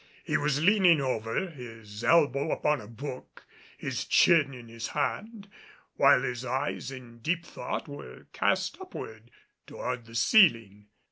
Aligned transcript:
He 0.23 0.35
was 0.35 0.63
leaning 0.63 0.99
over, 0.99 1.51
his 1.51 2.03
elbow 2.03 2.49
upon 2.49 2.81
a 2.81 2.87
book, 2.87 3.45
his 3.77 4.03
chin 4.03 4.51
in 4.51 4.67
his 4.67 4.87
hand, 4.87 5.47
while 5.95 6.23
his 6.23 6.43
eyes 6.43 6.89
in 6.89 7.19
deep 7.19 7.45
thought 7.45 7.87
were 7.87 8.25
cast 8.33 8.81
upward 8.81 9.29
toward 9.67 10.05
the 10.07 10.15
ceiling. 10.15 10.87